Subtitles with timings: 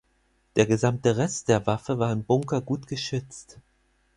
[0.55, 3.59] Der gesamte Rest der Waffe war im Bunker gut geschützt.